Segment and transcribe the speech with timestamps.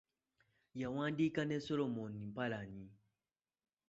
[0.81, 2.85] Yawandiika ne Solomom Mpalanyi.